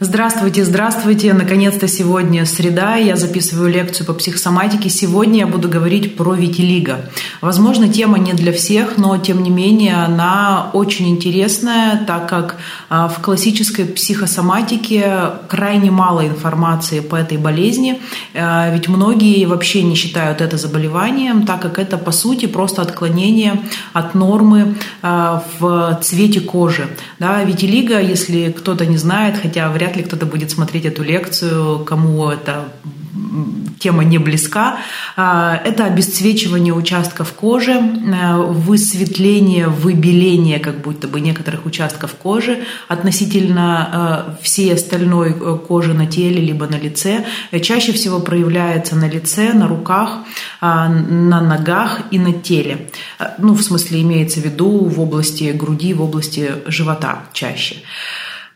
[0.00, 1.34] Здравствуйте, здравствуйте.
[1.34, 4.90] Наконец-то сегодня среда, я записываю лекцию по психосоматике.
[4.90, 7.00] Сегодня я буду говорить про витилиго.
[7.40, 12.58] Возможно, тема не для всех, но тем не менее она очень интересная, так как
[12.88, 18.00] а, в классической психосоматике крайне мало информации по этой болезни,
[18.34, 23.62] а, ведь многие вообще не считают это заболеванием, так как это по сути просто отклонение
[23.94, 26.86] от нормы а, в цвете кожи.
[27.18, 31.84] Да, витилиго, если кто-то не знает, хотя вряд вряд ли кто-то будет смотреть эту лекцию,
[31.84, 32.68] кому это
[33.78, 34.78] тема не близка.
[35.16, 42.58] А, это обесцвечивание участков кожи, э, высветление, выбеление как будто бы некоторых участков кожи
[42.88, 47.24] относительно э, всей остальной э, кожи на теле либо на лице.
[47.62, 50.18] Чаще всего проявляется на лице, на руках,
[50.60, 52.88] а, на ногах и на теле.
[53.38, 57.76] Ну, в смысле, имеется в виду в области груди, в области живота чаще.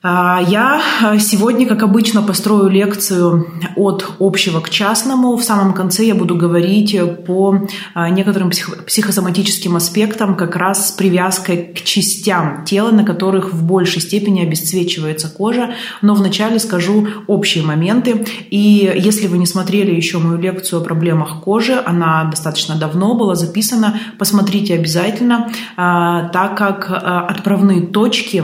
[0.04, 5.36] А, я а, сегодня, как обычно, построю лекцию от общего к частному.
[5.36, 11.72] В самом конце я буду говорить по а, некоторым психосоматическим аспектам, как раз с привязкой
[11.72, 15.74] к частям тела, на которых в большей степени обесцвечивается кожа.
[16.02, 18.26] Но вначале скажу общие моменты.
[18.50, 23.36] И если вы не смотрели еще мою лекцию о проблемах кожи, она достаточно давно была
[23.36, 28.42] записана, посмотрите обязательно, так как отправные точки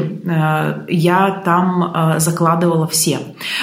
[0.88, 3.20] я там э, закладывала все.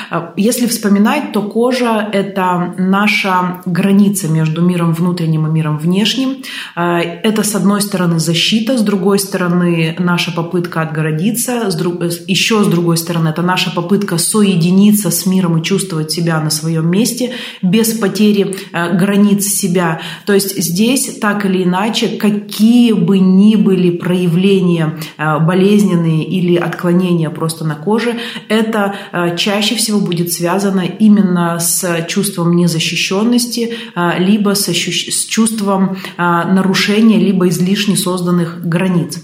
[0.09, 6.38] Э, если вспоминать, то кожа– это наша граница между миром внутренним и миром внешним.
[6.75, 11.69] Э, это, с одной стороны, защита, с другой стороны, наша попытка отгородиться,
[12.27, 16.89] еще с другой стороны, это наша попытка соединиться с миром и чувствовать себя на своем
[16.89, 20.02] месте без потери границ себя.
[20.25, 27.64] То есть здесь так или иначе, какие бы ни были проявления болезненные или отклонения просто
[27.66, 28.18] на на коже,
[28.50, 35.98] это э, чаще всего будет связано именно с чувством незащищенности, э, либо с, с чувством
[36.17, 39.20] э, нарушения, либо излишне созданных границ.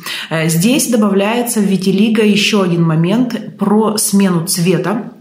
[0.46, 5.12] Здесь добавляется в витилиго еще один момент про смену цвета.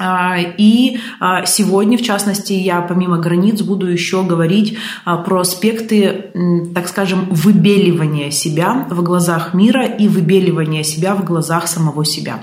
[0.00, 6.30] А, и а, сегодня, в частности, я помимо границ буду еще говорить а, про аспекты,
[6.74, 12.40] так скажем, выбеливания себя в глазах мира и выбеливания себя в глазах самого себя.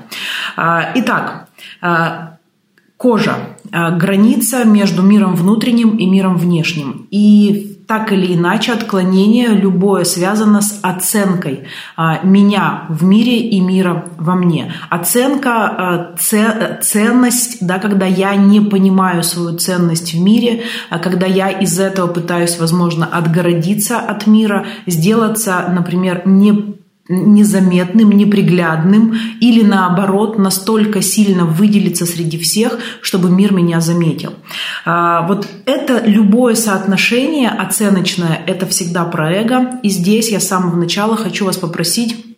[0.55, 1.47] Итак,
[2.97, 3.35] кожа,
[3.71, 7.07] граница между миром внутренним и миром внешним.
[7.09, 14.09] И так или иначе отклонение любое связано с оценкой а, меня в мире и мира
[14.17, 14.73] во мне.
[14.89, 21.25] Оценка, а, ц, ценность, да, когда я не понимаю свою ценность в мире, а когда
[21.25, 26.76] я из этого пытаюсь, возможно, отгородиться от мира, сделаться, например, не
[27.09, 34.33] незаметным, неприглядным или наоборот настолько сильно выделиться среди всех, чтобы мир меня заметил.
[34.85, 39.79] А, вот это любое соотношение оценочное, это всегда про эго.
[39.83, 42.36] И здесь я с самого начала хочу вас попросить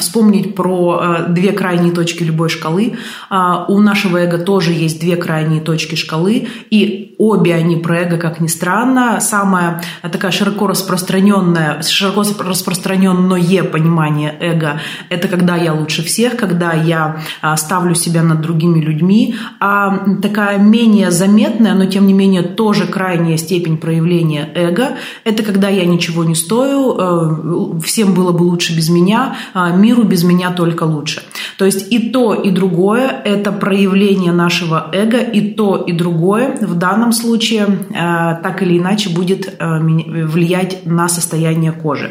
[0.00, 2.94] вспомнить про э, две крайние точки любой шкалы.
[3.30, 8.16] А, у нашего эго тоже есть две крайние точки шкалы, и обе они про эго,
[8.16, 9.20] как ни странно.
[9.20, 14.80] Самая такая широко распространенная, широко распространенное понимание эго–
[15.10, 19.36] это когда я лучше всех, когда я а, ставлю себя над другими людьми.
[19.60, 25.68] А такая менее заметная, но тем не менее тоже крайняя степень проявления эго– это когда
[25.68, 30.84] я ничего не стою, э, всем было бы лучше без меня, миру без меня только
[30.84, 31.22] лучше.
[31.58, 36.74] То есть и то, и другое– это проявление нашего эго, и то, и другое в
[36.74, 42.10] данном случае а, так или иначе будет а, влиять на состояние кожи.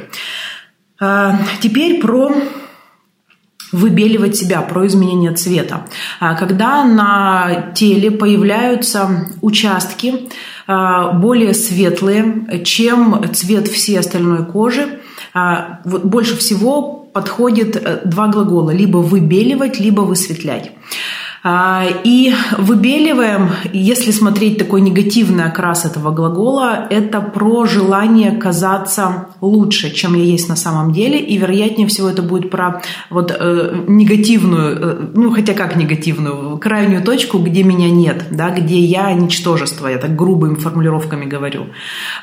[1.61, 2.31] Теперь про
[3.73, 5.85] выбеливать себя, про изменение цвета.
[6.19, 10.29] Когда на теле появляются участки
[10.65, 15.01] более светлые, чем цвет всей остальной кожи,
[15.83, 20.71] больше всего подходит э, два глагола, либо выбеливать, либо высветлять.
[21.47, 29.93] А, и выбеливаем, если смотреть такой негативный окрас этого глагола, это про желание казаться лучше,
[29.93, 31.19] чем я есть на самом деле.
[31.19, 32.81] И вероятнее всего это будет про
[33.11, 38.79] вот э, негативную, э, ну хотя как негативную, крайнюю точку, где меня нет, да, где
[38.79, 41.67] я ничтожество, я так грубыми формулировками говорю.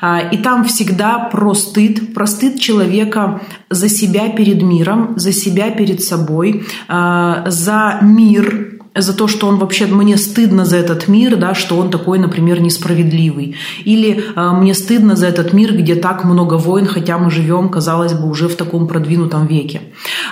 [0.01, 5.71] А, и там всегда про стыд, про стыд человека за себя перед миром, за себя
[5.71, 11.35] перед собой, а, за мир, за то, что он вообще, мне стыдно за этот мир,
[11.35, 13.55] да, что он такой, например, несправедливый.
[13.85, 18.13] Или э, мне стыдно за этот мир, где так много войн, хотя мы живем, казалось
[18.13, 19.81] бы, уже в таком продвинутом веке.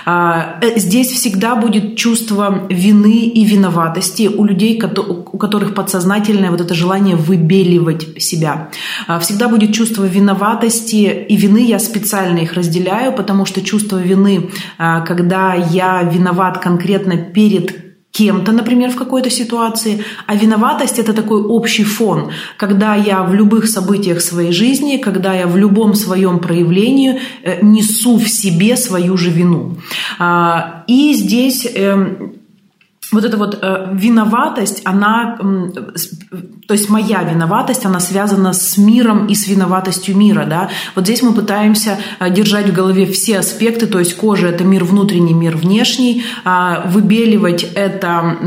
[0.06, 4.80] А, э, здесь всегда будет чувство вины и виноватости у людей,
[5.32, 8.70] у которых подсознательное вот это желание выбеливать себя.
[9.08, 14.50] А, всегда будет чувство виноватости и вины, я специально их разделяю, потому что чувство вины,
[14.78, 21.42] а, когда я виноват конкретно перед кем-то, например, в какой-то ситуации, а виноватость это такой
[21.42, 27.20] общий фон, когда я в любых событиях своей жизни, когда я в любом своем проявлении
[27.42, 29.76] э, несу в себе свою же вину.
[30.18, 32.34] А, и здесь эм,
[33.12, 35.38] вот эта вот э, виноватость, она,
[36.66, 40.70] то есть моя виноватость, она связана с миром и с виноватостью мира, да.
[40.94, 44.84] Вот здесь мы пытаемся э, держать в голове все аспекты, то есть кожа– это мир
[44.84, 48.38] внутренний, мир внешний, э, выбеливать– это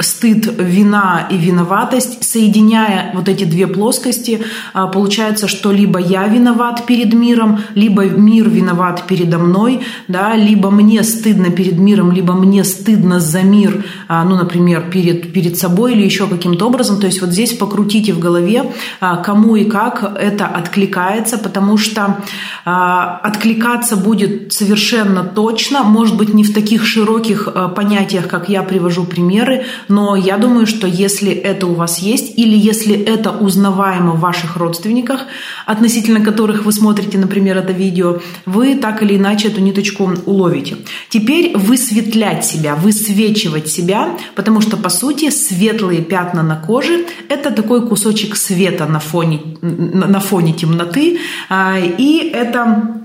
[0.00, 4.40] стыд, вина и виноватость, соединяя вот эти две плоскости,
[4.74, 10.70] э, получается, что либо я виноват перед миром, либо мир виноват передо мной, да, либо
[10.70, 15.94] мне стыдно перед миром, либо мне стыдно за мир– а, ну, например, перед, перед собой
[15.94, 17.00] или еще каким-то образом.
[17.00, 22.18] То есть вот здесь покрутите в голове, а, кому и как это откликается, потому что
[22.64, 29.04] а, откликаться будет совершенно точно, может быть, не в таких широких понятиях, как я привожу
[29.04, 34.20] примеры, но я думаю, что если это у вас есть, или если это узнаваемо в
[34.20, 35.26] ваших родственниках,
[35.66, 40.76] относительно которых вы смотрите, например, это видео, вы так или иначе эту ниточку уловите.
[41.08, 47.86] Теперь высветлять себя, высвечивать себя, потому что, по сути, светлые пятна на коже– это такой
[47.88, 51.18] кусочек света на фоне, на фоне темноты,
[51.48, 53.01] а, и это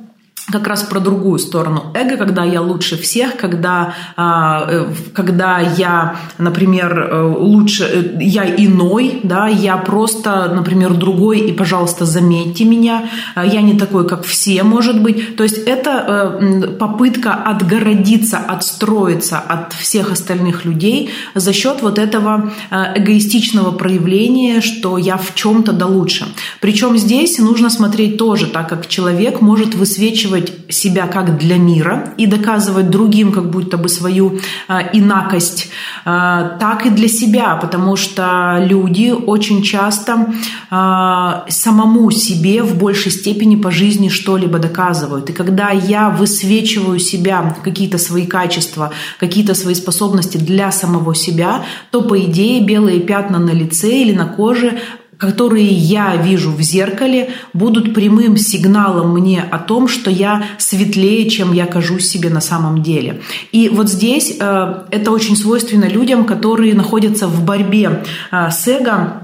[0.51, 6.15] как раз про другую сторону эго, когда я лучше всех, когда, а, э, когда я,
[6.37, 13.09] например, э, лучше, э, я иной, да, я просто, например, другой, и, пожалуйста, заметьте меня,
[13.35, 15.35] я не такой, как все, может быть.
[15.35, 16.39] То есть это
[16.79, 25.17] попытка отгородиться, отстроиться от всех остальных людей за счет вот этого эгоистичного проявления, что я
[25.17, 26.25] в чем-то да лучше.
[26.61, 32.13] Причем здесь нужно смотреть тоже, так как человек может высвечивать оценивать себя как для мира
[32.17, 35.69] и доказывать другим как будто бы свою а, инакость,
[36.05, 40.33] а, так и для себя, потому что люди очень часто
[40.69, 45.29] а, самому себе в большей степени по жизни что-либо доказывают.
[45.29, 52.01] И когда я высвечиваю себя, какие-то свои качества, какие-то свои способности для самого себя, то,
[52.01, 54.79] по идее, белые пятна на лице или на коже
[55.17, 61.53] которые я вижу в зеркале, будут прямым сигналом мне о том, что я светлее, чем
[61.53, 63.21] я кажусь себе на самом деле.
[63.51, 69.23] И вот здесь э, это очень свойственно людям, которые находятся в борьбе э, с эго,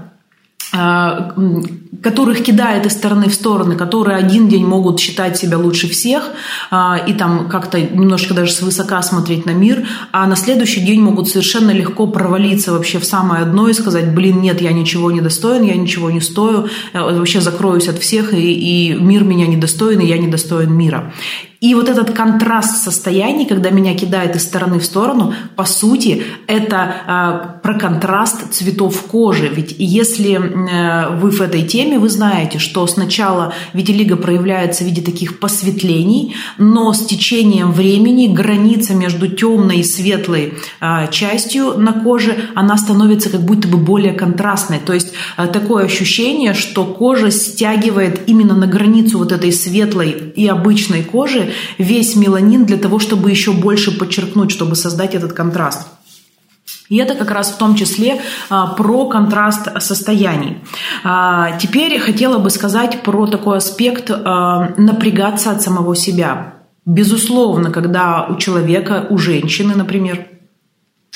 [0.72, 1.30] э,
[2.02, 6.30] которых кидает из стороны в стороны, которые один день могут считать себя лучше всех
[6.70, 11.28] а, и там как-то немножко даже свысока смотреть на мир, а на следующий день могут
[11.28, 15.62] совершенно легко провалиться вообще в самое дно и сказать, блин, нет, я ничего не достоин,
[15.62, 20.18] я ничего не стою, вообще закроюсь от всех, и, и мир меня недостоин, и я
[20.18, 21.12] недостоин мира.
[21.64, 26.94] И вот этот контраст состояний, когда меня кидает из стороны в сторону, по сути, это
[27.06, 29.48] э, про контраст цветов кожи.
[29.48, 35.02] Ведь если э, вы в этой теме, вы знаете, что сначала витилиго проявляется в виде
[35.02, 42.36] таких посветлений, но с течением времени граница между темной и светлой э, частью на коже,
[42.54, 44.78] она становится как будто бы более контрастной.
[44.78, 50.46] То есть э, такое ощущение, что кожа стягивает именно на границу вот этой светлой и
[50.46, 55.86] обычной кожи весь меланин для того, чтобы еще больше подчеркнуть, чтобы создать этот контраст.
[56.88, 60.58] И это как раз в том числе а, про контраст состояний.
[61.02, 66.54] А, теперь хотела бы сказать про такой аспект а, напрягаться от самого себя.
[66.86, 70.26] Безусловно, когда у человека, у женщины, например,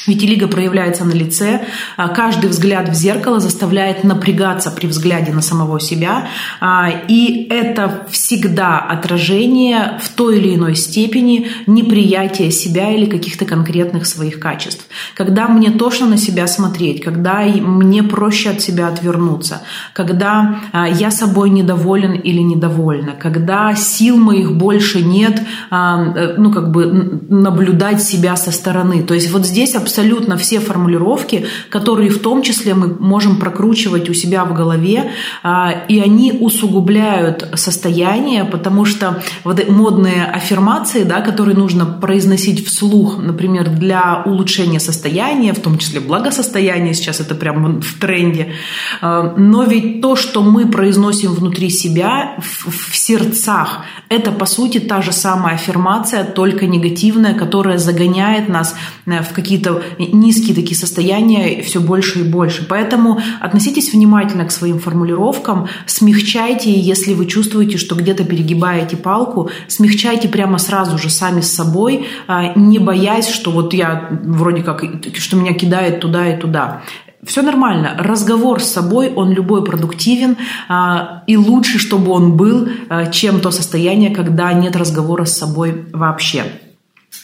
[0.06, 1.66] Витилиго проявляется на лице.
[1.96, 6.28] А, каждый взгляд в зеркало заставляет напрягаться при взгляде на самого себя.
[6.60, 14.06] А, и это всегда отражение в той или иной степени неприятия себя или каких-то конкретных
[14.06, 14.86] своих качеств.
[15.14, 19.62] Когда мне тошно на себя смотреть, когда мне проще от себя отвернуться,
[19.94, 26.70] когда а, я собой недоволен или недовольна, когда сил моих больше нет, э, ну как
[26.70, 29.02] бы наблюдать себя со стороны.
[29.02, 34.10] То есть вот здесь абсолютно абсолютно все формулировки, которые в том числе мы можем прокручивать
[34.10, 41.22] у себя в голове, а, и они усугубляют состояние, потому что вот модные аффирмации, да,
[41.22, 47.80] которые нужно произносить вслух, например, для улучшения состояния, в том числе благосостояния, сейчас это прямо
[47.80, 48.52] в тренде,
[49.00, 54.80] а, но ведь то, что мы произносим внутри себя, в, в сердцах, это по сути
[54.80, 58.74] та же самая аффирмация, только негативная, которая загоняет нас
[59.06, 62.66] э, в какие-то низкие такие состояния все больше и больше.
[62.68, 70.28] Поэтому относитесь внимательно к своим формулировкам, смягчайте, если вы чувствуете, что где-то перегибаете палку, смягчайте
[70.28, 75.36] прямо сразу же сами с собой, а, не боясь, что вот я вроде как, что
[75.36, 76.82] меня кидает туда и туда.
[77.24, 77.96] Все нормально.
[77.98, 80.36] Разговор с собой, он любой продуктивен,
[80.68, 85.86] а, и лучше, чтобы он был, а, чем то состояние, когда нет разговора с собой
[85.92, 86.44] вообще.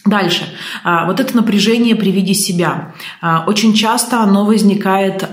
[0.05, 0.45] Дальше.
[0.85, 2.93] Вот это напряжение при виде себя.
[3.47, 5.27] Очень часто оно возникает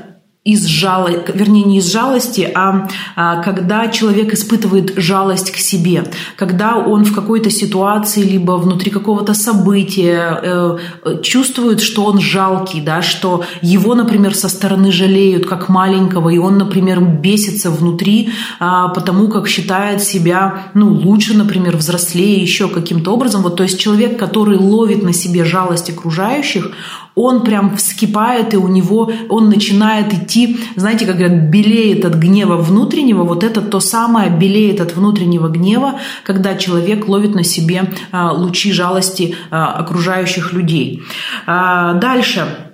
[0.44, 6.04] из жалости, вернее, не из жалости, а, а когда человек испытывает жалость к себе,
[6.36, 10.78] когда он в какой-то ситуации, либо внутри какого-то события э,
[11.22, 16.58] чувствует, что он жалкий, да, что его, например, со стороны жалеют как маленького, и он,
[16.58, 23.44] например, бесится внутри, э, потому как считает себя, ну, лучше, например, взрослее еще каким-то образом.
[23.44, 26.72] Вот, то есть человек, который ловит на себе жалость окружающих,
[27.16, 32.58] он прям вскипает, и у него он начинает идти, знаете, как говорят, белеет от гнева
[32.58, 38.32] внутреннего, вот это то самое белеет от внутреннего гнева, когда человек ловит на себе а,
[38.32, 41.04] лучи жалости а, окружающих людей.
[41.46, 42.68] А, дальше.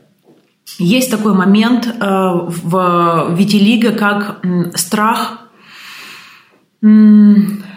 [0.80, 4.42] Есть такой момент в Витилиго, как
[4.76, 5.48] страх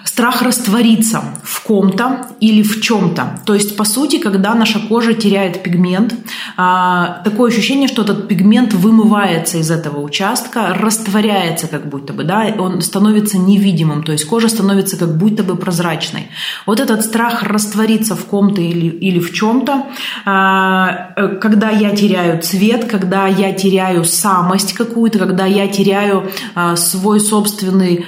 [0.04, 3.40] страх раствориться в ком-то или в чем-то.
[3.44, 6.14] То есть, по сути, когда наша кожа теряет пигмент,
[6.56, 12.46] а, такое ощущение, что этот пигмент вымывается из этого участка, растворяется как будто бы, да,
[12.58, 16.28] он становится невидимым, то есть кожа становится как будто бы прозрачной.
[16.66, 19.86] Вот этот страх раствориться в ком-то или, или в чем-то,
[20.24, 26.76] а, э, когда я теряю цвет, когда я теряю самость какую-то, когда я теряю а,
[26.76, 28.06] свой собственный,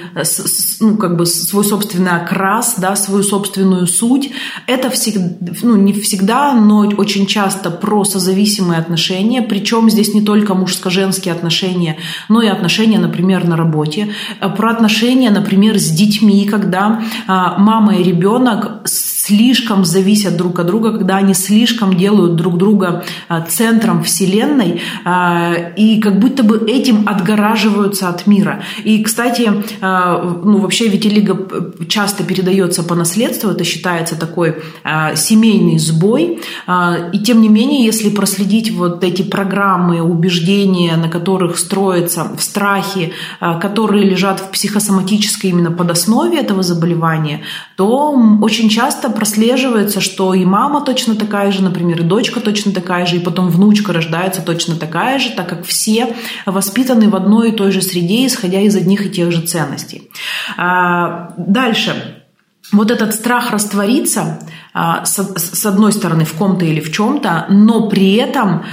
[0.79, 4.31] ну, как бы свой собственный собственный окрас, да, свою собственную суть.
[4.67, 10.53] Это всегда, ну, не всегда, но очень часто про созависимые отношения, причем здесь не только
[10.53, 11.97] мужско-женские отношения,
[12.29, 17.95] но и отношения, например, на работе, э, про отношения, например, с детьми, когда а, мама
[17.95, 18.81] и ребенок
[19.25, 25.53] слишком зависят друг от друга, когда они слишком делают друг друга а, центром Вселенной а,
[25.75, 28.63] и как будто бы этим отгораживаются от мира.
[28.83, 29.51] И, кстати,
[29.81, 36.41] ну вообще Витилиго часто передается по наследству, это считается такой а, семейный сбой.
[36.67, 42.41] А, и тем не менее, если проследить вот эти программы, убеждения, на которых строятся в
[42.41, 47.41] страхе, а, которые лежат в психосоматической именно подоснове этого заболевания,
[47.75, 48.11] то
[48.41, 53.17] очень часто прослеживается, что и мама точно такая же, например, и дочка точно такая же,
[53.17, 56.15] и потом внучка рождается точно такая же, так как все
[56.45, 60.09] воспитаны в одной и той же среде, исходя из одних и тех же ценностей.
[60.57, 62.19] Дальше Дальше.
[62.71, 64.39] Вот этот страх раствориться,
[64.73, 68.63] а, с одной стороны, в ком-то или в чем-то, но при этом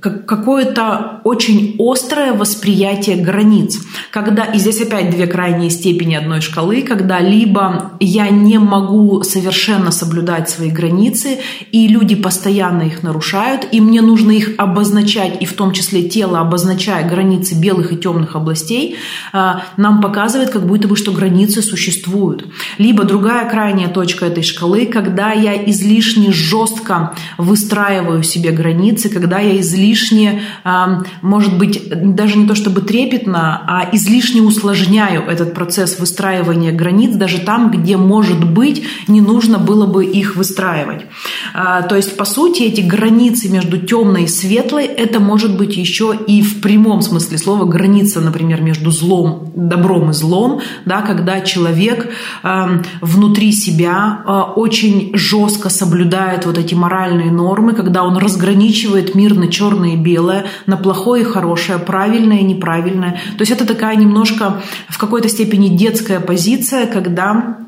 [0.00, 3.78] какое-то очень острое восприятие границ.
[4.10, 9.90] Когда, и здесь опять две крайние степени одной шкалы, когда либо я не могу совершенно
[9.90, 11.38] соблюдать свои границы,
[11.70, 16.40] и люди постоянно их нарушают, и мне нужно их обозначать, и в том числе тело,
[16.40, 18.96] обозначая границы белых и темных областей,
[19.32, 22.46] а, нам показывает, как будто бы, что границы существуют.
[22.78, 29.60] Либо другая крайняя точка этой шкалы, когда я излишне жестко выстраиваю себе границы, когда я
[29.60, 30.42] излишне излишне,
[31.22, 37.38] может быть, даже не то чтобы трепетно, а излишне усложняю этот процесс выстраивания границ даже
[37.38, 41.06] там, где, может быть, не нужно было бы их выстраивать.
[41.54, 46.14] А, то есть, по сути, эти границы между темной и светлой, это может быть еще
[46.26, 52.08] и в прямом смысле слова граница, например, между злом, добром и злом, да, когда человек
[53.00, 59.48] внутри себя а, очень жестко соблюдает вот эти моральные нормы, когда он разграничивает мир на
[59.48, 63.12] черное черное и белое, на плохое и хорошее, правильное и неправильное.
[63.36, 67.58] То есть это такая немножко в какой-то степени детская позиция, когда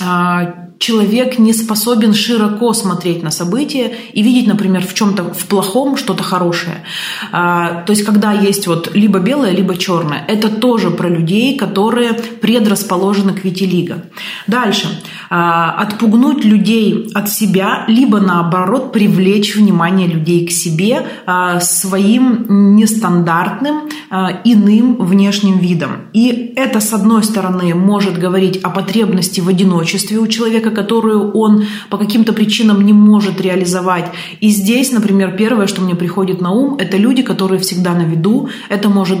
[0.00, 5.96] а, человек не способен широко смотреть на события и видеть, например, в чем-то в плохом
[5.96, 6.78] что-то хорошее.
[7.30, 12.14] А, то есть, когда есть вот либо белое, либо черное, это тоже про людей, которые
[12.14, 14.02] предрасположены к витилиго.
[14.48, 14.88] Дальше.
[15.30, 23.88] А, отпугнуть людей от себя, либо наоборот привлечь внимание людей к себе а, своим нестандартным,
[24.44, 26.08] иным внешним видом.
[26.12, 31.64] И это, с одной стороны, может говорить о потребности в одиночестве у человека, которую он
[31.90, 34.10] по каким-то причинам не может реализовать.
[34.40, 38.48] И здесь, например, первое, что мне приходит на ум, это люди, которые всегда на виду.
[38.68, 39.18] Это может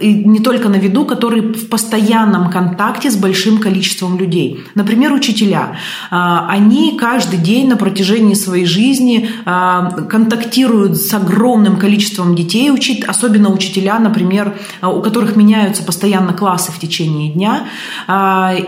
[0.00, 4.60] и не только на виду, которые в постоянном контакте с большим количеством людей.
[4.74, 5.76] Например, учителя.
[6.10, 12.70] А, они каждый день на протяжении своей жизни а, контактируют с огромным количеством детей,
[13.06, 17.66] особенно учителя, например, а, у которых меняются постоянно классы в течение дня.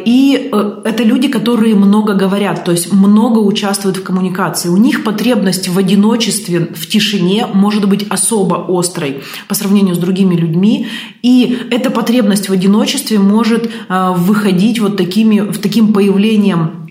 [0.04, 2.23] И э, это люди, которые много говорят,
[2.64, 4.68] то есть много участвуют в коммуникации.
[4.68, 10.34] У них потребность в одиночестве, в тишине может быть особо острой по сравнению с другими
[10.34, 10.86] людьми.
[11.22, 16.83] И эта потребность в одиночестве может э, выходить вот такими, таким появлением а,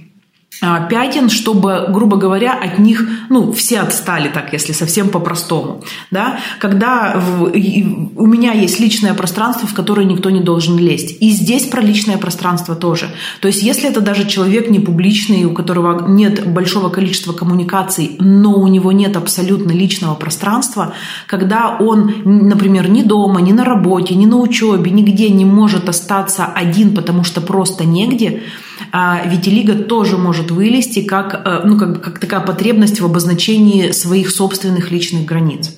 [0.89, 7.19] пятен, чтобы, грубо говоря, от них, ну, все отстали, так, если совсем по-простому, да, когда
[7.19, 11.81] в, у меня есть личное пространство, в которое никто не должен лезть, и здесь про
[11.81, 13.09] личное пространство тоже,
[13.41, 18.55] то есть если это даже человек не публичный, у которого нет большого количества коммуникаций, но
[18.55, 20.93] у него нет абсолютно личного пространства,
[21.27, 26.45] когда он, например, ни дома, ни на работе, ни на учебе, нигде не может остаться
[26.45, 28.62] один, потому что просто негде, а
[29.25, 34.91] Витилиго тоже может вылезти как, э, ну, как, как такая потребность в обозначении своих собственных
[34.91, 35.75] личных границ.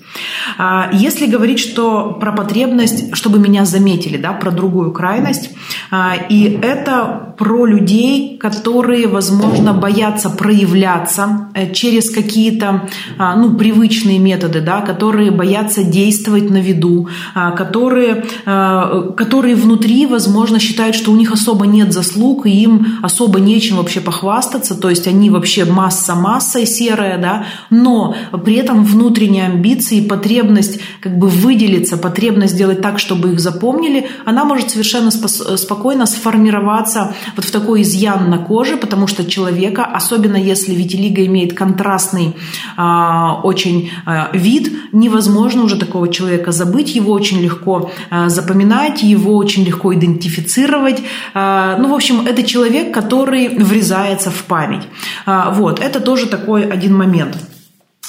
[0.57, 5.51] А если говорить что про потребность, чтобы меня заметили, да, про другую крайность,
[5.91, 14.19] а, и это про людей, которые, возможно, боятся проявляться э, через какие-то а, ну, привычные
[14.19, 17.09] методы, да, которые боятся действовать на виду,
[17.57, 23.77] которые, которые внутри, возможно, считают, что у них особо нет заслуг, и им особо нечем
[23.77, 30.04] вообще похвастаться, то есть они вообще масса массой серая, да, но при этом внутренние амбиции,
[30.07, 37.13] потребность как бы выделиться, потребность сделать так, чтобы их запомнили, она может совершенно спокойно сформироваться
[37.35, 42.35] вот в такой изъян на коже, потому что человека, особенно если витилиго имеет контрастный
[42.77, 49.35] а, очень а, вид, невозможно уже такого человека забыть, его очень легко а, запоминать, его
[49.35, 51.01] очень легко идентифицировать.
[51.33, 54.83] А, ну, в общем, это человек, который врезается в память.
[55.25, 57.37] А, вот, это тоже такой один момент.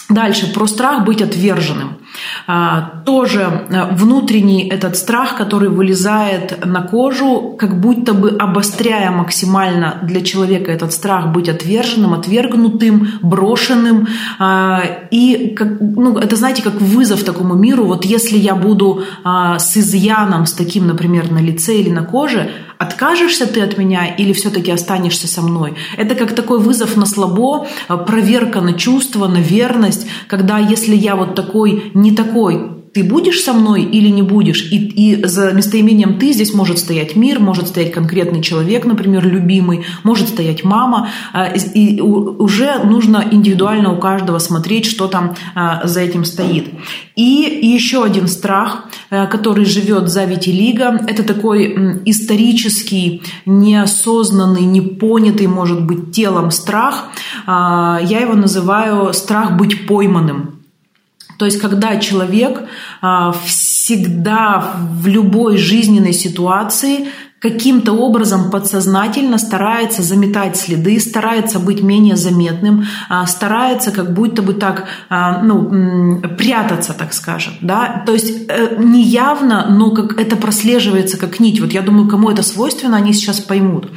[0.09, 1.99] Дальше, про страх быть отверженным.
[2.47, 9.99] А, тоже а, внутренний этот страх, который вылезает на кожу, как будто бы обостряя максимально
[10.05, 14.07] для человека этот страх быть отверженным, отвергнутым, брошенным.
[15.11, 17.87] И ну, это, знаете, как вызов такому миру.
[17.87, 23.47] Вот если я буду с изъяном, с таким, например, на лице или на коже, откажешься
[23.47, 25.75] ты от меня или все-таки останешься со мной.
[25.97, 27.67] Это как такой вызов на слабо,
[28.07, 33.53] проверка на чувство, на верность, когда если я вот такой, не такой, ты будешь со
[33.53, 34.73] мной или не будешь.
[34.73, 39.85] И, и за местоимением «ты» здесь может стоять мир, может стоять конкретный человек, например, любимый,
[40.03, 41.11] может стоять мама.
[41.35, 46.69] А, и уже нужно индивидуально у каждого смотреть, что там а, за этим стоит.
[47.17, 55.85] И еще один страх, э, который живет за Витилиго, это такой исторический, неосознанный, непонятый, может
[55.85, 57.09] быть, телом страх.
[57.47, 60.56] А, я его называю страх быть пойманным.
[61.39, 62.63] То есть, когда человек
[63.01, 67.09] а, всегда в любой жизненной ситуации
[67.51, 74.55] каким-то образом подсознательно старается заметать следы, старается быть менее заметным, а, старается как будто бы
[74.55, 77.53] так а, ну, прятаться, так скажем.
[77.61, 78.03] Да?
[78.07, 81.61] То есть э, неявно, но как это прослеживается как нить.
[81.61, 83.93] Вот я думаю, кому это свойственно, они сейчас поймут.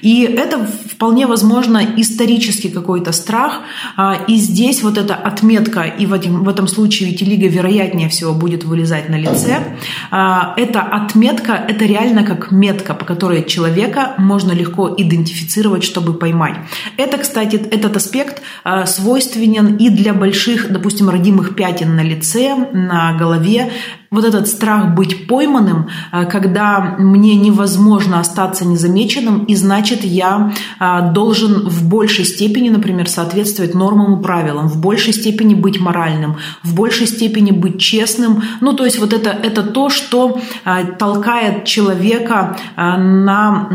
[0.00, 3.60] И это вполне возможно исторический какой-то страх.
[3.96, 9.10] А, и здесь вот эта отметка, и в этом, случае Витилига вероятнее всего будет вылезать
[9.10, 9.76] на лице.
[10.10, 16.56] Эта отметка, это реально как метка по которой человека можно легко идентифицировать, чтобы поймать.
[16.96, 23.16] Это, кстати, этот аспект а, свойственен и для больших, допустим, родимых пятен на лице, на
[23.16, 23.72] голове
[24.14, 31.12] вот этот страх быть пойманным, а, когда мне невозможно остаться незамеченным, и значит я а,
[31.12, 36.74] должен в большей степени, например, соответствовать нормам и правилам, в большей степени быть моральным, в
[36.74, 38.42] большей степени быть честным.
[38.60, 43.68] Ну, то есть вот это, это то, что а, толкает человека на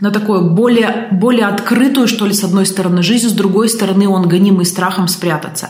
[0.00, 4.28] на такую более, более открытую, что ли, с одной стороны, жизнь, с другой стороны, он
[4.28, 5.68] гонимый страхом спрятаться.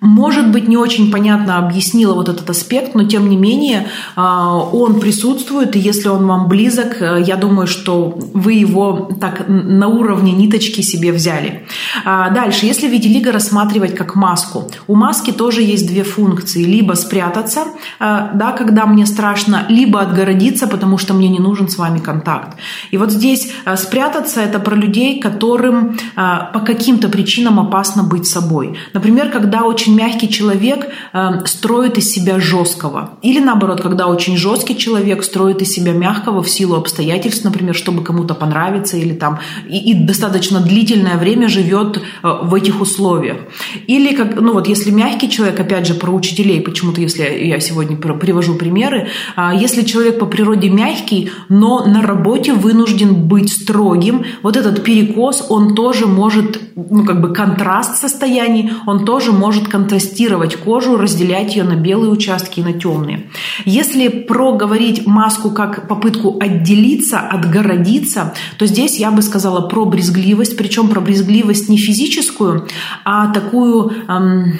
[0.00, 5.00] Может быть, не очень понятно объяснила вот этот аспект, но тем не менее а, он
[5.00, 10.32] присутствует, и если он вам близок, э, я думаю, что вы его так на уровне
[10.32, 11.66] ниточки себе взяли.
[12.04, 16.64] А, дальше, если витилиго рассматривать как маску, у маски тоже есть две функции.
[16.64, 17.60] Либо спрятаться,
[18.00, 22.56] э, да, когда мне страшно, либо отгородиться, потому что мне не нужен с вами контакт.
[22.90, 28.26] И вот здесь Э, спрятаться– это про людей, которым э, по каким-то причинам опасно быть
[28.26, 28.76] собой.
[28.94, 33.18] Например, когда очень мягкий человек э, строит из себя жесткого.
[33.22, 38.02] Или наоборот, когда очень жесткий человек строит из себя мягкого в силу обстоятельств, например, чтобы
[38.04, 43.38] кому-то понравиться или там и, и достаточно длительное время живет в этих условиях.
[43.86, 47.96] Или как, ну вот если мягкий человек, опять же, про учителей, почему-то если я сегодня
[47.96, 49.08] привожу примеры,
[49.54, 55.74] если человек по природе мягкий, но на работе вынужден быть строгим, вот этот перекос, он
[55.74, 61.74] тоже может, ну как бы контраст состояний, он тоже может контрастировать кожу, разделять ее на
[61.74, 63.30] белые участки и на темные.
[63.64, 70.88] Если проговорить маску как попытку отделиться, отгородиться, то здесь я бы сказала про брезгливость, причем
[70.88, 72.66] про брезгливость не физическую,
[73.04, 73.92] а такую...
[74.08, 74.58] Эм,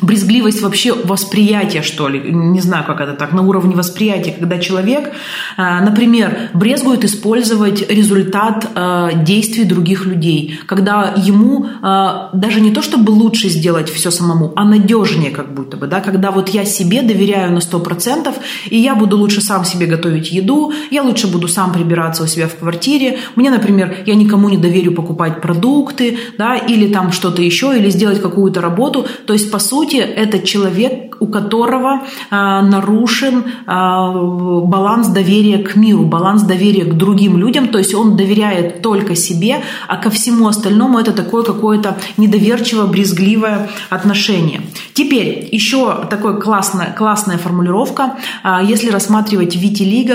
[0.00, 5.12] брезгливость вообще восприятия, что ли, не знаю, как это так, на уровне восприятия, когда человек,
[5.56, 12.82] э, например, брезгует использовать результат э, действий других людей, когда ему э, даже не то,
[12.82, 17.02] чтобы лучше сделать все самому, а надежнее как будто бы, да, когда вот я себе
[17.02, 18.34] доверяю на 100%,
[18.70, 22.48] и я буду лучше сам себе готовить еду, я лучше буду сам прибираться у себя
[22.48, 27.76] в квартире, мне, например, я никому не доверю покупать продукты, да, или там что-то еще,
[27.76, 33.38] или сделать какую-то работу, то есть, по сути, сути, это человек, у которого э, нарушен
[33.38, 39.16] э, баланс доверия к миру, баланс доверия к другим людям, то есть он доверяет только
[39.16, 39.56] себе,
[39.88, 44.62] а ко всему остальному это такое какое-то недоверчиво-брезгливое отношение.
[44.94, 50.14] Теперь еще такая классная, классная формулировка, э, если рассматривать витилиго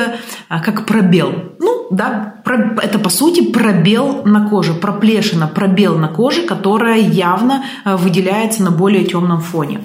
[0.49, 1.33] э, как пробел.
[1.59, 2.35] Ну, да,
[2.81, 8.71] это по сути пробел на коже, проплешина, пробел на коже, которая явно э, выделяется на
[8.71, 9.81] более темном фоне.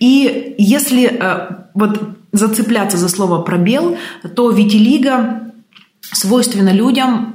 [0.00, 2.00] И если э, вот
[2.32, 3.96] зацепляться за слово пробел,
[4.34, 5.52] то витилиго
[6.00, 7.33] свойственно людям,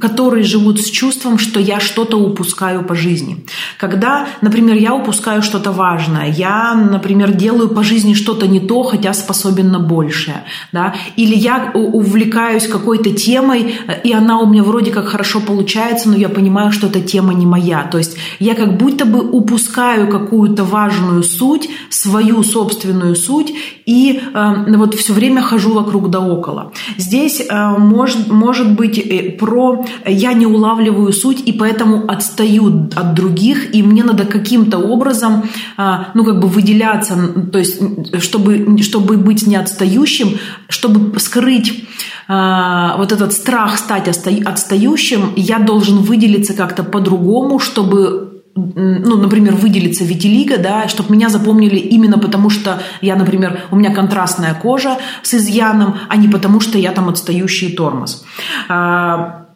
[0.00, 3.44] которые живут с чувством, что я что-то упускаю по жизни.
[3.76, 9.12] Когда, например, я упускаю что-то важное, я, например, делаю по жизни что-то не то, хотя
[9.12, 15.08] способен на большее, да, или я увлекаюсь какой-то темой, и она у меня вроде как
[15.08, 17.82] хорошо получается, но я понимаю, что эта тема не моя.
[17.82, 23.52] То есть я как будто бы упускаю какую-то важную суть, свою собственную суть,
[23.84, 26.72] и э, вот все время хожу вокруг да около.
[26.96, 33.14] Здесь э, может, может быть э, про я не улавливаю суть и поэтому отстаю от
[33.14, 35.44] других, и мне надо каким-то образом,
[35.76, 37.16] а, ну, как бы выделяться,
[37.52, 37.80] то есть,
[38.22, 41.84] чтобы, чтобы быть не отстающим, чтобы скрыть
[42.28, 50.04] а, вот этот страх стать отстающим, я должен выделиться как-то по-другому, чтобы ну, например, выделиться
[50.04, 55.34] витилиго, да, чтобы меня запомнили именно потому, что я, например, у меня контрастная кожа с
[55.34, 58.24] изъяном, а не потому, что я там отстающий тормоз.
[58.68, 59.46] А,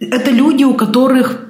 [0.00, 1.46] это люди, у которых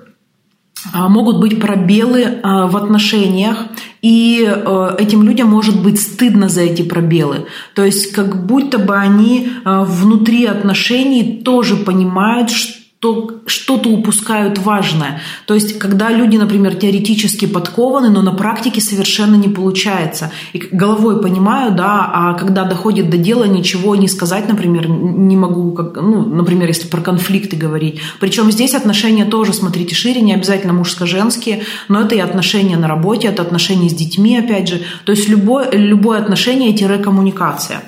[0.92, 3.66] а, могут быть пробелы а, в отношениях,
[4.02, 7.46] и э, этим людям может быть стыдно за эти пробелы.
[7.74, 14.58] То есть как будто бы они а, внутри отношений тоже понимают, что то что-то упускают
[14.58, 15.20] важное.
[15.46, 20.32] То есть, когда люди, например, теоретически подкованы, но на практике совершенно не получается.
[20.52, 25.72] И головой понимаю, да, а когда доходит до дела, ничего не сказать, например, не могу,
[25.72, 28.00] как, ну, например, если про конфликты говорить.
[28.20, 33.28] Причем здесь отношения тоже, смотрите, шире, не обязательно мужско-женские, но это и отношения на работе,
[33.28, 34.82] это отношения с детьми, опять же.
[35.04, 37.82] То есть любое, любое отношение-коммуникация.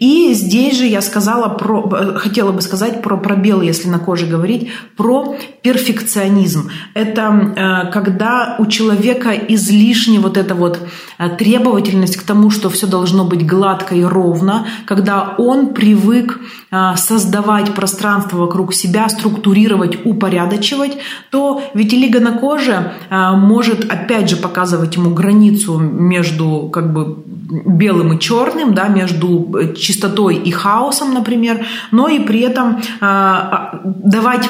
[0.00, 4.26] И здесь же я сказала про, э, хотела бы сказать про пробел, если на коже
[4.26, 4.68] говорить,
[5.04, 6.70] про перфекционизм.
[6.94, 10.78] Это э, когда у человека излишне вот эта вот
[11.18, 16.40] э, требовательность к тому, что все должно быть гладко и ровно, когда он привык
[16.70, 20.96] э, создавать пространство вокруг себя, структурировать, упорядочивать,
[21.30, 27.22] то витилиго на коже может опять же показывать ему границу между как бы
[27.66, 34.48] белым и черным, да, между чистотой и хаосом, например, но и при этом а, давать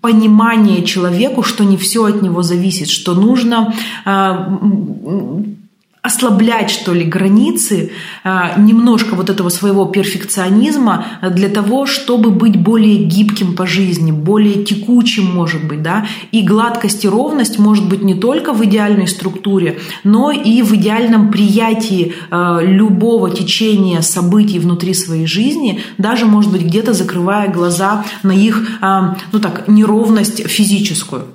[0.00, 4.58] понимание человеку, что не все от него зависит, что нужно а,
[6.08, 7.92] ослаблять, что ли, границы,
[8.24, 14.64] а, немножко вот этого своего перфекционизма для того, чтобы быть более гибким по жизни, более
[14.64, 19.78] текучим, может быть, да, и гладкость и ровность может быть не только в идеальной структуре,
[20.02, 26.62] но и в идеальном приятии а, любого течения событий внутри своей жизни, даже, может быть,
[26.62, 31.26] где-то закрывая глаза на их, а, ну так, неровность физическую.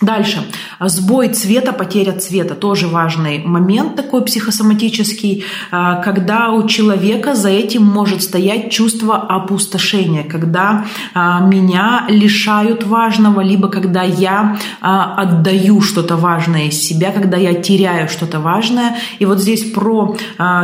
[0.00, 0.44] Дальше.
[0.80, 2.54] Сбой цвета, потеря цвета.
[2.54, 10.24] Тоже важный момент такой психосоматический, а, когда у человека за этим может стоять чувство опустошения,
[10.24, 17.36] когда а, меня лишают важного, либо когда я а, отдаю что-то важное из себя, когда
[17.36, 18.96] я теряю что-то важное.
[19.20, 20.16] И вот здесь про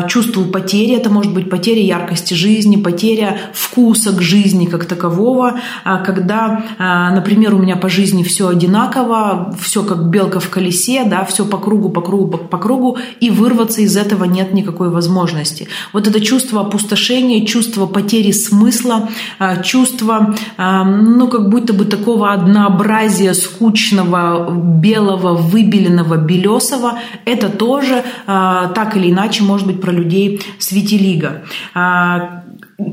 [0.09, 6.65] чувство потери, это может быть потеря яркости жизни, потеря вкуса к жизни как такового, когда,
[6.79, 9.10] например, у меня по жизни все одинаково,
[9.59, 13.81] все как белка в колесе, да, все по кругу, по кругу, по кругу, и вырваться
[13.81, 15.69] из этого нет никакой возможности.
[15.93, 22.33] Вот это чувство опустошения, чувство потери смысла, а, чувство, а, ну, как будто бы такого
[22.33, 30.43] однообразия скучного, белого, выбеленного, белесого, это тоже а, так или иначе может быть про людей
[30.59, 31.43] светилига.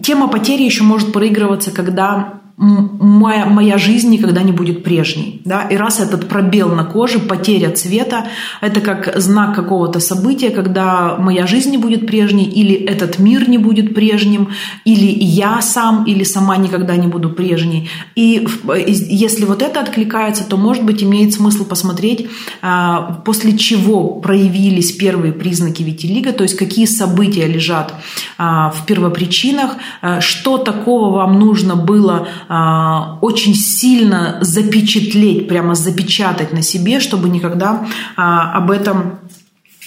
[0.03, 5.41] Тема потери еще может проигрываться, когда моя, моя жизнь никогда не будет прежней.
[5.45, 5.61] Да?
[5.61, 8.25] И раз этот пробел на коже, потеря цвета,
[8.61, 13.59] это как знак какого-то события, когда моя жизнь не будет прежней, или этот мир не
[13.59, 14.49] будет прежним,
[14.85, 17.89] или я сам или сама никогда не буду прежней.
[18.15, 18.47] И
[18.87, 22.27] если вот это откликается, то, может быть, имеет смысл посмотреть,
[22.63, 27.93] а, после чего проявились первые признаки витилиго, то есть какие события лежат
[28.39, 36.53] а, в первопричинах, а, что такого вам нужно было а, очень сильно запечатлеть, прямо запечатать
[36.53, 39.19] на себе, чтобы никогда а, об этом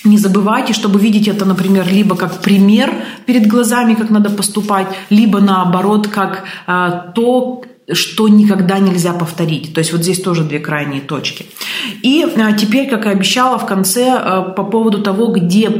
[0.05, 2.95] не забывайте, чтобы видеть это, например, либо как пример
[3.27, 7.63] перед глазами, как надо поступать, либо наоборот, как а, то,
[7.93, 9.75] что никогда нельзя повторить.
[9.75, 11.47] То есть вот здесь тоже две крайние точки.
[12.03, 15.71] И а, теперь, как и обещала, в конце а, по поводу того, где,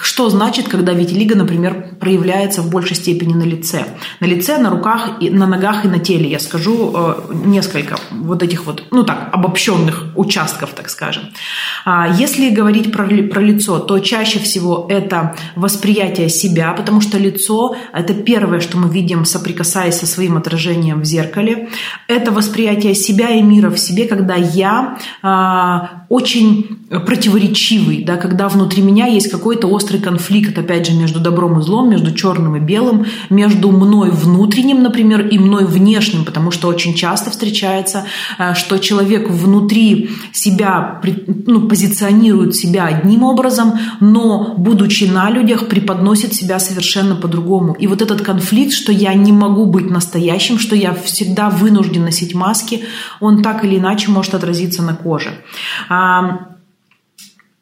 [0.00, 3.86] что значит, когда витилиго, например, проявляется в большей степени на лице.
[4.20, 6.30] На лице, на руках, и, на ногах и на теле.
[6.30, 11.24] Я скажу а, несколько вот этих вот, ну так, обобщенных участков, так скажем.
[12.18, 18.14] Если говорить про, про лицо, то чаще всего это восприятие себя, потому что лицо– это
[18.14, 21.68] первое, что мы видим, соприкасаясь со своим отражением в зеркале зеркале.
[22.08, 28.82] Это восприятие себя и мира в себе, когда я а, очень противоречивый, да, когда внутри
[28.82, 33.06] меня есть какой-то острый конфликт, опять же, между добром и злом, между черным и белым,
[33.30, 38.04] между мной внутренним, например, и мной внешним, потому что очень часто встречается,
[38.38, 41.00] а, что человек внутри себя
[41.46, 47.74] ну, позиционирует себя одним образом, но, будучи на людях, преподносит себя совершенно по-другому.
[47.74, 52.34] И вот этот конфликт, что я не могу быть настоящим, что я всегда вынужден носить
[52.34, 52.84] маски,
[53.20, 55.30] он так или иначе может отразиться на коже.
[55.88, 56.54] А,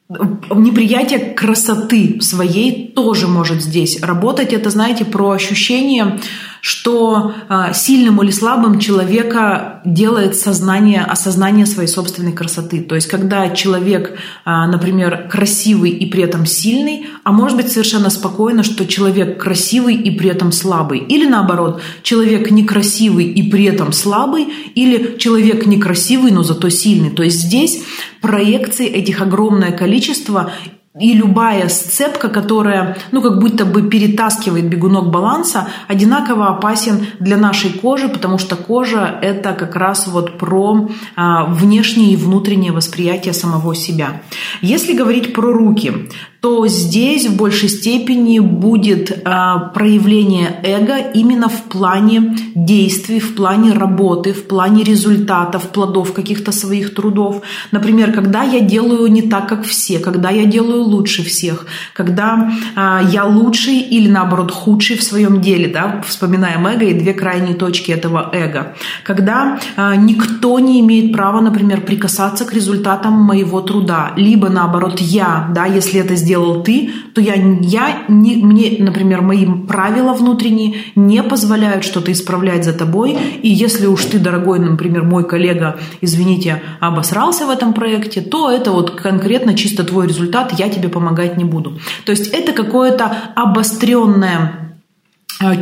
[0.09, 4.53] неприятие красоты своей тоже может здесь работать.
[4.53, 6.19] Это, знаете, про ощущение
[6.63, 12.83] что а, сильным или слабым человека делает сознание, осознание своей собственной красоты.
[12.83, 18.11] То есть, когда человек, а, например, красивый и при этом сильный, а может быть совершенно
[18.11, 21.01] спокойно, что человек красивый и при этом слабый.
[21.01, 24.47] Или наоборот, человек некрасивый и при этом слабый,
[24.77, 27.11] или человек некрасивый, но зато сильный.
[27.11, 27.83] То есть здесь
[28.21, 30.53] проекций этих огромное количество,
[30.99, 37.73] и любая сцепка, которая, ну, как будто бы перетаскивает бегунок баланса, одинаково опасен для нашей
[37.73, 43.75] кожи, потому что кожа– это как раз вот про а, внешнее и внутреннее восприятие самого
[43.75, 44.21] себя.
[44.61, 46.11] Если говорить про руки,
[46.43, 53.73] то здесь в большей степени будет а, проявление эго именно в плане действий, в плане
[53.73, 57.43] работы, в плане результатов, плодов каких-то своих трудов.
[57.71, 63.01] Например, когда я делаю не так, как все, когда я делаю лучше всех, когда а,
[63.13, 67.93] я лучший или наоборот худший в своем деле, да, вспоминаем эго и две крайние точки
[67.93, 68.75] этого эго.
[69.05, 75.49] Когда а, никто не имеет права, например, прикасаться к результатам моего труда, либо наоборот я,
[75.55, 80.75] да, если это сделать сделал ты, то я, я не, мне, например, мои правила внутренние
[80.97, 83.19] не позволяют что-то исправлять за тобой.
[83.43, 88.71] И если уж ты, дорогой, например, мой коллега, извините, обосрался в этом проекте, то это
[88.71, 91.79] вот конкретно чисто твой результат, я тебе помогать не буду.
[92.07, 94.72] То есть это какое-то обостренное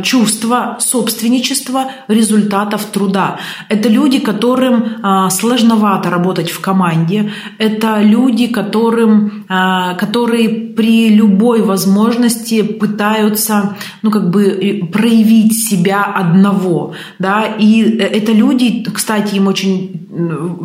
[0.03, 3.39] чувство собственничества результатов труда.
[3.69, 7.31] Это люди, которым э, сложновато работать в команде.
[7.57, 16.93] Это люди, которым, э, которые при любой возможности пытаются ну, как бы проявить себя одного.
[17.19, 17.45] Да?
[17.59, 20.00] И это люди, кстати, им очень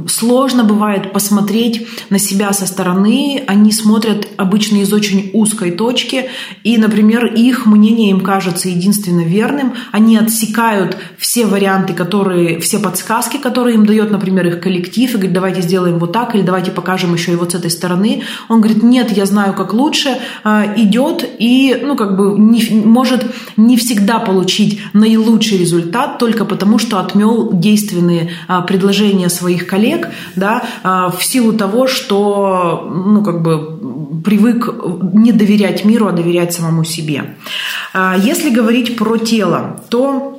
[0.08, 3.44] сложно бывает посмотреть на себя со стороны.
[3.46, 6.26] Они смотрят обычно из очень узкой точки.
[6.64, 9.74] И, например, их мнение им кажется единственно верным.
[9.92, 15.32] Они отсекают все варианты, которые, все подсказки, которые им дает, например, их коллектив, и говорит,
[15.32, 18.22] давайте сделаем вот так, или давайте покажем еще и вот с этой стороны.
[18.48, 23.24] Он говорит, нет, я знаю, как лучше, а, идет и, ну, как бы, не, может
[23.56, 30.64] не всегда получить наилучший результат только потому, что отмел действенные а, предложения своих коллег, да,
[30.82, 34.74] а, в силу того, что, ну, как бы, привык
[35.12, 37.36] не доверять миру, а доверять самому себе.
[38.18, 40.35] Если говорить про тело, то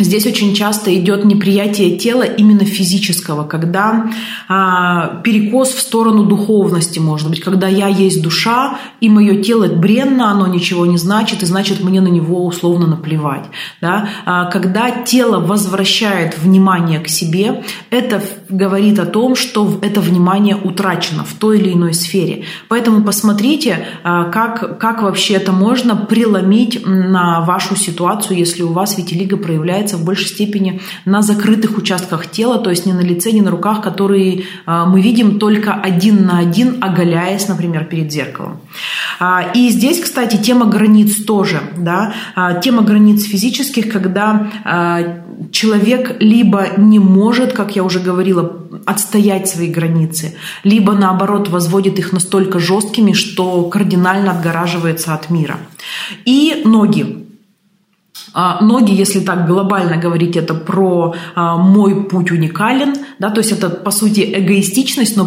[0.00, 4.10] Здесь очень часто идет неприятие тела именно физического, когда
[4.48, 10.30] а, перекос в сторону духовности может быть, когда я есть душа, и мое тело бренно,
[10.30, 13.44] оно ничего не значит, и значит мне на него условно наплевать.
[13.82, 14.08] Да?
[14.24, 21.24] А, когда тело возвращает внимание к себе, это говорит о том, что это внимание утрачено
[21.24, 22.44] в той или иной сфере.
[22.68, 28.96] Поэтому посмотрите, а, как, как вообще это можно преломить на вашу ситуацию, если у вас
[28.96, 33.32] витилиго проявляется проявляется в большей степени на закрытых участках тела, то есть не на лице,
[33.32, 38.60] не на руках, которые а, мы видим только один на один, оголяясь, например, перед зеркалом.
[39.18, 41.60] А, и здесь, кстати, тема границ тоже.
[41.76, 42.12] Да?
[42.34, 44.50] А, тема границ физических, когда
[45.52, 48.42] человек либо не может, как я уже говорила,
[48.86, 55.56] отстоять свои границы, либо наоборот возводит их настолько жесткими, что кардинально отгораживается от мира.
[56.26, 57.29] И ноги.
[58.32, 63.52] А, ноги, если так глобально говорить, это про а, мой путь уникален, да, то есть
[63.52, 65.24] это по сути эгоистичность, но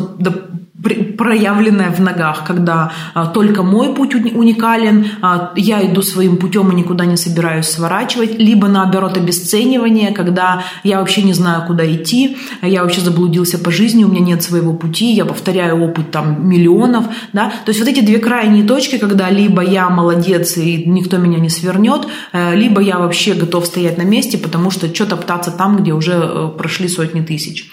[1.24, 6.76] проявленная в ногах, когда а, только мой путь уникален, а, я иду своим путем и
[6.76, 12.84] никуда не собираюсь сворачивать, либо наоборот обесценивание, когда я вообще не знаю, куда идти, я
[12.84, 17.54] вообще заблудился по жизни, у меня нет своего пути, я повторяю опыт там миллионов, да,
[17.64, 21.50] то есть вот эти две крайние точки, когда либо я молодец и никто меня не
[21.50, 25.94] свернет, э, либо я вообще готов стоять на месте, потому что что-то пытаться там, где
[25.94, 27.72] уже э, прошли сотни тысяч.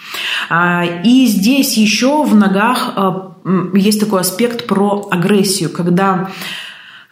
[0.48, 3.30] А, и здесь еще в ногах э,
[3.74, 6.30] есть такой аспект про агрессию, когда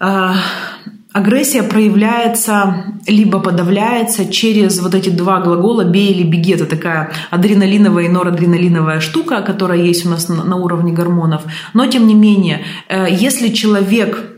[0.00, 0.30] э,
[1.12, 6.52] агрессия проявляется либо подавляется через вот эти два глагола «бей» или «беги».
[6.52, 11.42] Это такая адреналиновая и норадреналиновая штука, которая есть у нас на уровне гормонов.
[11.74, 14.34] Но, тем не менее, э, если человек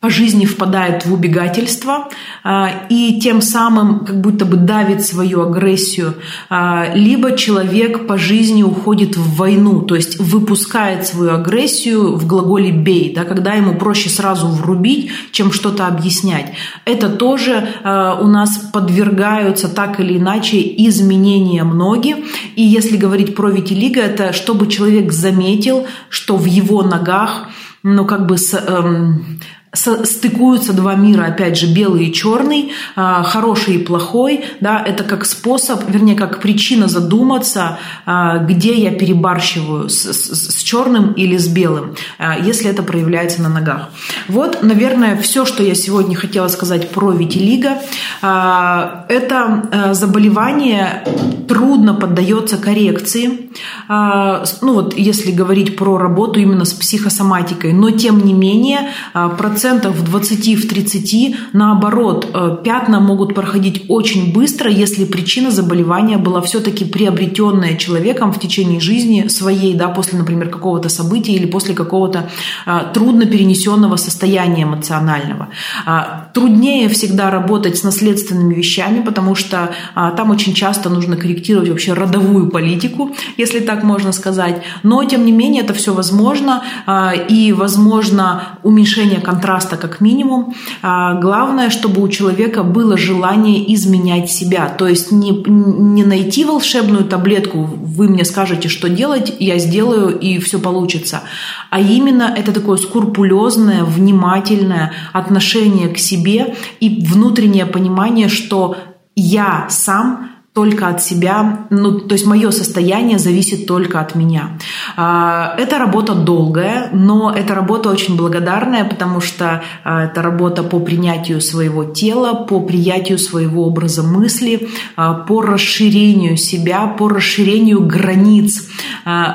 [0.00, 2.08] по жизни впадает в убегательство
[2.42, 6.14] а, и тем самым как будто бы давит свою агрессию,
[6.48, 12.70] а, либо человек по жизни уходит в войну, то есть выпускает свою агрессию в глаголе
[12.70, 16.54] «бей», да, когда ему проще сразу врубить, чем что-то объяснять.
[16.86, 22.16] Это тоже а, у нас подвергаются так или иначе изменениям ноги.
[22.56, 27.48] И если говорить про витилиго, это чтобы человек заметил, что в его ногах
[27.82, 29.40] ну, как бы с, эм,
[29.72, 35.24] стыкуются два мира, опять же, белый и черный, а, хороший и плохой, да, это как
[35.24, 41.46] способ, вернее, как причина задуматься, а, где я перебарщиваю с, с, с черным или с
[41.46, 43.90] белым, а, если это проявляется на ногах.
[44.26, 47.78] Вот, наверное, все, что я сегодня хотела сказать про витилиго.
[48.22, 51.04] Это заболевание
[51.48, 53.50] трудно поддается коррекции,
[53.88, 59.94] ну вот если говорить про работу именно с психосоматикой, но тем не менее процесс процентов
[59.94, 66.40] в 20, в 30, наоборот, э, пятна могут проходить очень быстро, если причина заболевания была
[66.40, 72.30] все-таки приобретенная человеком в течение жизни своей, да, после, например, какого-то события или после какого-то
[72.66, 75.48] а, трудно перенесенного состояния эмоционального.
[75.86, 79.56] А, труднее всегда работать с наследственными вещами, потому что
[79.94, 84.62] а, там очень часто нужно корректировать вообще родовую политику, если так можно сказать.
[84.82, 90.54] Но, тем не менее, это все возможно, а, и возможно уменьшение контраста контраста как минимум.
[90.82, 94.68] А, главное, чтобы у человека было желание изменять себя.
[94.68, 100.38] То есть не, не найти волшебную таблетку, вы мне скажете, что делать, я сделаю, и
[100.38, 101.22] все получится.
[101.70, 108.76] А именно это такое скрупулезное, внимательное отношение к себе и внутреннее понимание, что
[109.16, 110.29] я сам
[110.60, 114.58] только от себя, ну, то есть мое состояние зависит только от меня.
[114.94, 120.78] А, это работа долгая, но это работа очень благодарная, потому что а, это работа по
[120.78, 128.68] принятию своего тела, по приятию своего образа мысли, а, по расширению себя, по расширению границ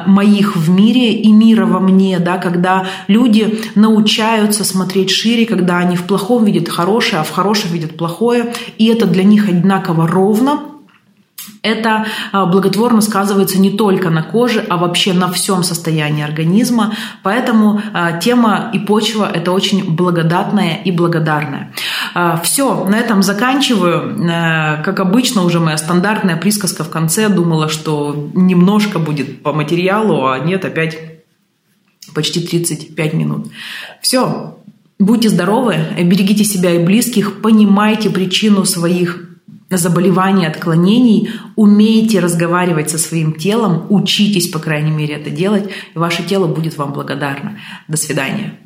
[0.05, 5.95] моих в мире и мира во мне, да, когда люди научаются смотреть шире, когда они
[5.95, 10.74] в плохом видят хорошее, а в хорошем видят плохое, и это для них одинаково ровно,
[11.61, 16.93] это а, благотворно сказывается не только на коже, а вообще на всем состоянии организма.
[17.23, 21.73] Поэтому а, тема и почва– это очень благодатная и благодарная.
[22.13, 24.15] А, Все, на этом заканчиваю.
[24.83, 27.29] Как обычно, уже моя стандартная присказка в конце.
[27.29, 30.97] Думала, что немножко будет по материалу, а нет, опять
[32.13, 33.47] почти 35 минут.
[34.01, 34.59] Все,
[34.99, 39.34] будьте здоровы, берегите себя и близких, понимайте причину своих
[39.69, 46.23] заболеваний, отклонений, умейте разговаривать со своим телом, учитесь, по крайней мере, это делать, и ваше
[46.23, 47.59] тело будет вам благодарно.
[47.87, 48.59] До свидания.